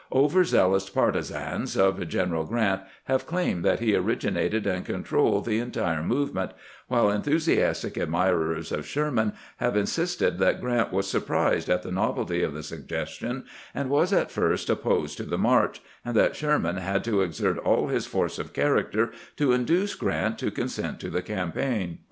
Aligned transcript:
Over 0.11 0.43
zealous 0.43 0.89
partizans 0.89 1.77
of 1.77 2.07
General 2.09 2.43
Grant 2.43 2.81
have 3.03 3.27
claimed 3.27 3.63
that 3.63 3.79
he 3.81 3.91
origi 3.91 4.33
nated 4.33 4.65
and 4.65 4.83
controlled 4.83 5.45
the 5.45 5.59
entire 5.59 6.01
movement; 6.01 6.53
while 6.87 7.05
enthu 7.09 7.35
siastic 7.35 8.01
admirers 8.01 8.71
of 8.71 8.87
Sherman 8.87 9.33
have 9.57 9.77
insisted 9.77 10.39
that 10.39 10.59
Grant 10.59 10.91
was 10.91 11.07
surprised 11.07 11.69
at 11.69 11.83
the 11.83 11.91
novelty 11.91 12.41
of 12.41 12.55
the 12.55 12.63
suggestion, 12.63 13.43
and 13.75 13.91
was 13.91 14.11
at 14.11 14.31
first 14.31 14.71
opposed 14.71 15.17
to 15.17 15.23
the 15.23 15.37
march, 15.37 15.83
and 16.03 16.15
that 16.15 16.35
Sherman 16.35 16.77
had 16.77 17.03
to 17.03 17.21
exert 17.21 17.59
all 17.59 17.89
his 17.89 18.07
force 18.07 18.39
of 18.39 18.53
character 18.53 19.11
to 19.37 19.51
induce 19.51 19.93
Grant 19.93 20.39
to 20.39 20.49
con 20.49 20.67
sent 20.67 20.99
to 21.01 21.11
the 21.11 21.21
campaign. 21.21 21.99